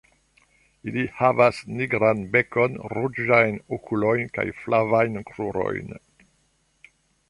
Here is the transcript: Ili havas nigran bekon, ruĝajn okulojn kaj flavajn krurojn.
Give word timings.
Ili 0.91 1.03
havas 1.17 1.59
nigran 1.81 2.25
bekon, 2.37 2.81
ruĝajn 2.95 3.63
okulojn 3.79 4.35
kaj 4.39 4.49
flavajn 4.65 5.25
krurojn. 5.33 5.99